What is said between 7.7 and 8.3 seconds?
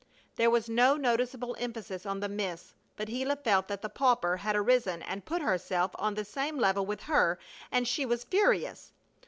and she was